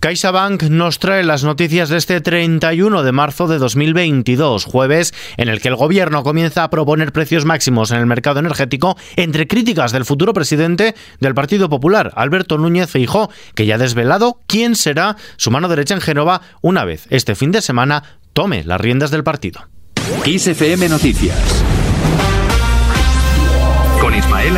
[0.00, 5.60] CaixaBank nos trae las noticias de este 31 de marzo de 2022, jueves, en el
[5.60, 10.04] que el gobierno comienza a proponer precios máximos en el mercado energético entre críticas del
[10.04, 15.50] futuro presidente del Partido Popular, Alberto Núñez Feijó, que ya ha desvelado quién será su
[15.50, 18.02] mano derecha en Génova una vez este fin de semana
[18.32, 19.66] tome las riendas del partido.
[20.24, 21.64] XFM Noticias
[24.00, 24.54] con Ismael.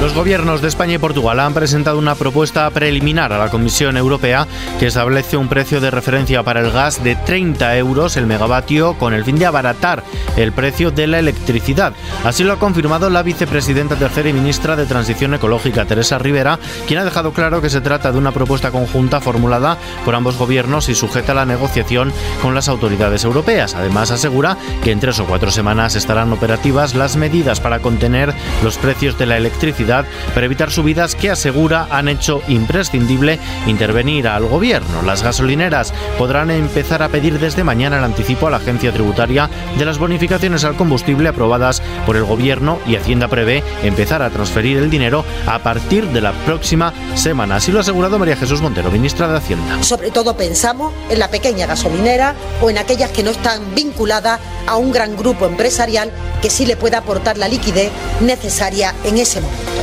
[0.00, 4.46] Los gobiernos de España y Portugal han presentado una propuesta preliminar a la Comisión Europea
[4.78, 9.12] que establece un precio de referencia para el gas de 30 euros el megavatio con
[9.12, 10.02] el fin de abaratar
[10.38, 11.92] el precio de la electricidad.
[12.24, 16.58] Así lo ha confirmado la vicepresidenta tercera y ministra de Transición Ecológica, Teresa Rivera,
[16.88, 20.88] quien ha dejado claro que se trata de una propuesta conjunta formulada por ambos gobiernos
[20.88, 22.10] y sujeta a la negociación
[22.40, 23.74] con las autoridades europeas.
[23.74, 28.32] Además, asegura que en tres o cuatro semanas estarán operativas las medidas para contener
[28.64, 29.89] los precios de la electricidad
[30.34, 35.02] para evitar subidas que asegura han hecho imprescindible intervenir al gobierno.
[35.02, 39.84] Las gasolineras podrán empezar a pedir desde mañana el anticipo a la agencia tributaria de
[39.84, 44.90] las bonificaciones al combustible aprobadas por el gobierno y Hacienda prevé empezar a transferir el
[44.90, 47.56] dinero a partir de la próxima semana.
[47.56, 49.82] Así lo ha asegurado María Jesús Montero, ministra de Hacienda.
[49.82, 54.76] Sobre todo pensamos en la pequeña gasolinera o en aquellas que no están vinculadas a
[54.76, 59.79] un gran grupo empresarial que sí le pueda aportar la liquidez necesaria en ese momento.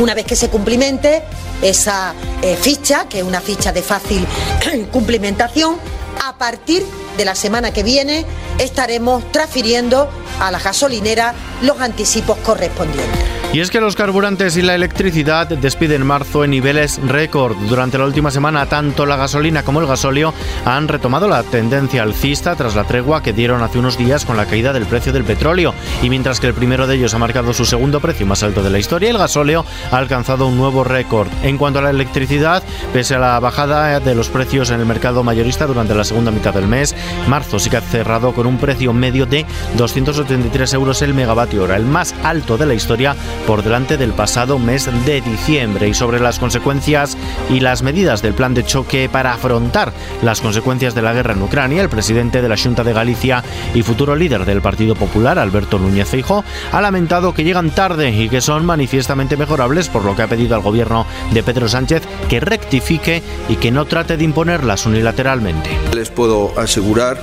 [0.00, 1.22] Una vez que se cumplimente
[1.60, 4.26] esa eh, ficha, que es una ficha de fácil
[4.92, 5.76] cumplimentación,
[6.24, 6.84] a partir
[7.16, 8.24] de la semana que viene
[8.58, 10.08] estaremos transfiriendo
[10.40, 13.31] a la gasolinera los anticipos correspondientes.
[13.52, 17.54] Y es que los carburantes y la electricidad despiden marzo en niveles récord.
[17.68, 20.32] Durante la última semana, tanto la gasolina como el gasóleo
[20.64, 24.46] han retomado la tendencia alcista tras la tregua que dieron hace unos días con la
[24.46, 25.74] caída del precio del petróleo.
[26.00, 28.70] Y mientras que el primero de ellos ha marcado su segundo precio más alto de
[28.70, 31.28] la historia, el gasóleo ha alcanzado un nuevo récord.
[31.42, 32.62] En cuanto a la electricidad,
[32.94, 36.54] pese a la bajada de los precios en el mercado mayorista durante la segunda mitad
[36.54, 36.96] del mes,
[37.28, 39.44] marzo sí que ha cerrado con un precio medio de
[39.76, 43.14] 273 euros el megavatio hora, el más alto de la historia
[43.46, 47.16] por delante del pasado mes de diciembre y sobre las consecuencias
[47.50, 49.92] y las medidas del plan de choque para afrontar
[50.22, 53.42] las consecuencias de la guerra en Ucrania, el presidente de la Junta de Galicia
[53.74, 58.28] y futuro líder del Partido Popular, Alberto Núñez Feijóo, ha lamentado que llegan tarde y
[58.28, 62.40] que son manifiestamente mejorables, por lo que ha pedido al gobierno de Pedro Sánchez que
[62.40, 65.70] rectifique y que no trate de imponerlas unilateralmente.
[65.94, 67.18] Les puedo asegurar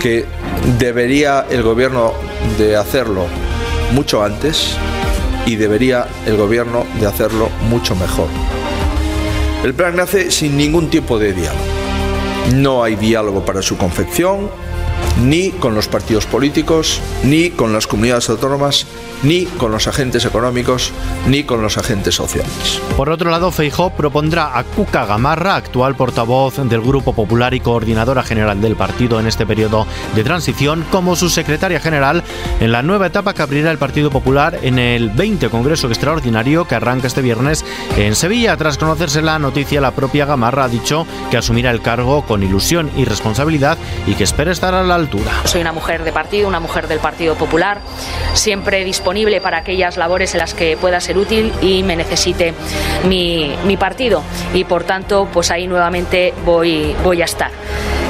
[0.00, 0.26] que
[0.78, 2.12] debería el gobierno
[2.58, 3.26] de hacerlo
[3.92, 4.76] mucho antes
[5.46, 8.28] y debería el gobierno de hacerlo mucho mejor.
[9.64, 11.64] El plan nace sin ningún tipo de diálogo.
[12.54, 14.50] No hay diálogo para su confección,
[15.22, 18.86] ni con los partidos políticos, ni con las comunidades autónomas,
[19.22, 20.92] ni con los agentes económicos,
[21.26, 22.80] ni con los agentes sociales.
[22.96, 28.22] Por otro lado, Feijó propondrá a Cuca Gamarra, actual portavoz del Grupo Popular y coordinadora
[28.22, 32.22] general del partido en este periodo de transición, como su secretaria general
[32.60, 36.74] en la nueva etapa que abrirá el Partido Popular en el 20 Congreso Extraordinario que
[36.74, 37.64] arranca este viernes
[37.96, 38.56] en Sevilla.
[38.56, 42.90] Tras conocerse la noticia, la propia Gamarra ha dicho que asumirá el cargo con ilusión
[42.96, 44.94] y responsabilidad y que espera estar a la
[45.44, 47.80] Soy una mujer de partido, una mujer del Partido Popular,
[48.34, 52.54] siempre disponible para aquellas labores en las que pueda ser útil y me necesite
[53.08, 54.22] mi, partido.
[54.54, 57.50] Y por tanto, pues ahí nuevamente voy, voy a estar.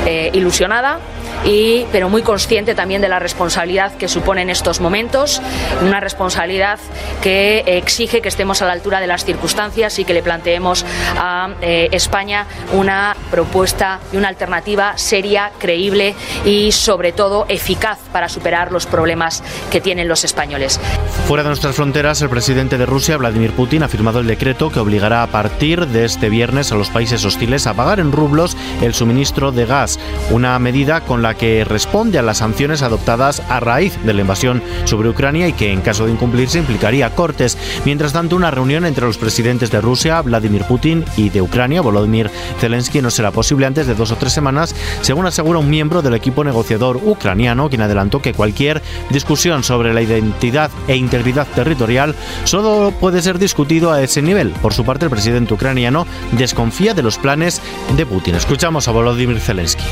[0.07, 1.01] Eh, ilusionada,
[1.47, 5.41] y, pero muy consciente también de la responsabilidad que supone en estos momentos,
[5.83, 6.79] una responsabilidad
[7.23, 10.85] que exige que estemos a la altura de las circunstancias y que le planteemos
[11.17, 16.15] a eh, España una propuesta y una alternativa seria, creíble
[16.45, 20.81] y sobre todo eficaz para superar los problemas que tienen los españoles.
[21.27, 24.81] Fuera de nuestras fronteras, el presidente de Rusia, Vladimir Putin, ha firmado el decreto que
[24.81, 28.95] obligará a partir de este viernes a los países hostiles a pagar en rublos el
[28.95, 29.99] suministro de gas,
[30.31, 34.63] una medida con la que responde a las sanciones adoptadas a raíz de la invasión
[34.85, 37.57] sobre Ucrania y que en caso de incumplirse implicaría cortes.
[37.85, 42.31] Mientras tanto, una reunión entre los presidentes de Rusia, Vladimir Putin, y de Ucrania, Volodymyr
[42.61, 46.15] Zelensky, no será posible antes de dos o tres semanas, según asegura un miembro del
[46.15, 52.93] equipo negociador ucraniano, quien adelantó que cualquier discusión sobre la identidad e integridad territorial solo
[52.99, 54.51] puede ser discutido a ese nivel.
[54.51, 57.61] Por su parte, el presidente ucraniano desconfía de los planes
[57.97, 58.35] de Putin.
[58.35, 59.85] Escuchamos a Volodymyr Zelensky.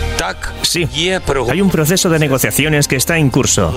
[0.63, 0.89] Sí
[1.51, 3.75] Hay un proceso de negociaciones que está en curso,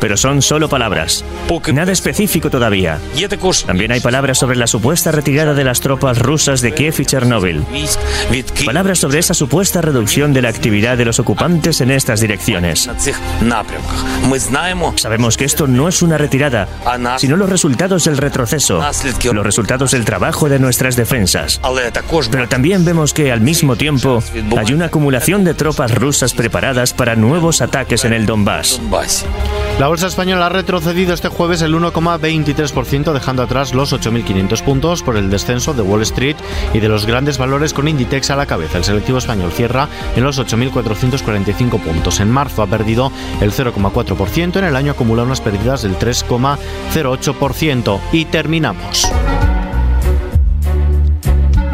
[0.00, 1.24] pero son solo palabras.
[1.72, 2.98] Nada específico todavía.
[3.66, 7.64] También hay palabras sobre la supuesta retirada de las tropas rusas de Kiev y Chernóbil.
[8.64, 12.88] Palabras sobre esa supuesta reducción de la actividad de los ocupantes en estas direcciones.
[14.96, 16.68] Sabemos que esto no es una retirada,
[17.18, 18.82] sino los resultados del retroceso,
[19.32, 21.60] los resultados del trabajo de nuestras defensas.
[22.30, 24.22] Pero también vemos que al mismo tiempo
[24.56, 28.80] hay una acumulación de tropas rusas preparadas para nuevos ataques en el Donbass.
[29.78, 35.16] La bolsa española ha retrocedido este jueves el 1,23%, dejando atrás los 8.500 puntos por
[35.16, 36.36] el descenso de Wall Street
[36.74, 38.78] y de los grandes valores con Inditex a la cabeza.
[38.78, 42.20] El selectivo español cierra en los 8.445 puntos.
[42.20, 48.00] En marzo ha perdido el 0,4%, en el año acumula unas pérdidas del 3,08%.
[48.12, 49.08] Y terminamos.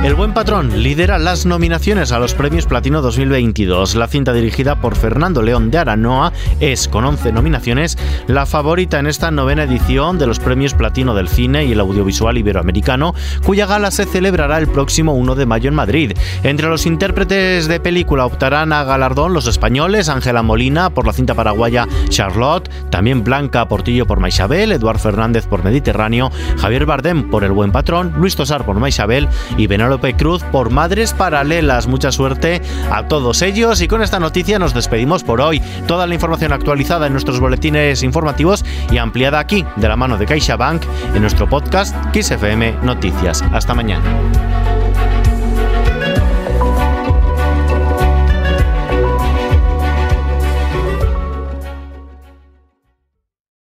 [0.04, 3.94] El Buen Patrón lidera las nominaciones a los premios Platino 2022.
[3.94, 6.30] La cinta dirigida por Fernando León de Aranoa
[6.60, 7.96] es, con 11 nominaciones,
[8.26, 12.36] la favorita en esta novena edición de los premios Platino del cine y el audiovisual
[12.36, 13.14] iberoamericano,
[13.46, 16.12] cuya gala se celebrará el próximo 1 de mayo en Madrid.
[16.42, 21.34] Entre los intérpretes de película optarán a galardón los españoles Ángela Molina por la cinta
[21.34, 27.52] paraguaya Charlotte, también Blanca Portillo por Maisabel, Eduard Fernández por Mediterráneo, Javier Bardem por El
[27.52, 31.87] Buen Patrón, Luis Tosar por Maisabel y Benalo Cruz por Madres Paralelas.
[31.87, 32.61] Mucha suerte
[32.91, 35.61] a todos ellos y con esta noticia nos despedimos por hoy.
[35.87, 40.26] Toda la información actualizada en nuestros boletines informativos y ampliada aquí de la mano de
[40.26, 40.82] CaixaBank
[41.14, 43.43] en nuestro podcast XFM Noticias.
[43.52, 44.53] Hasta mañana.